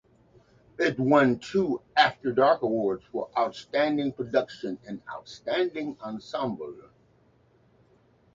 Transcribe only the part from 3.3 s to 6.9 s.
Outstanding Production and Outstanding Ensemble.